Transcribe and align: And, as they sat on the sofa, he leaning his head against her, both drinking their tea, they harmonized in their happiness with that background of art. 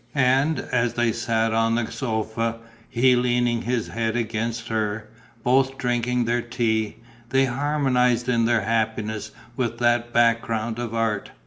And, 0.15 0.61
as 0.71 0.95
they 0.95 1.11
sat 1.11 1.53
on 1.53 1.75
the 1.75 1.91
sofa, 1.91 2.57
he 2.89 3.15
leaning 3.15 3.61
his 3.61 3.89
head 3.89 4.15
against 4.15 4.67
her, 4.69 5.07
both 5.43 5.77
drinking 5.77 6.25
their 6.25 6.41
tea, 6.41 6.97
they 7.29 7.45
harmonized 7.45 8.27
in 8.27 8.45
their 8.45 8.61
happiness 8.61 9.29
with 9.55 9.77
that 9.77 10.11
background 10.11 10.79
of 10.79 10.95
art. 10.95 11.29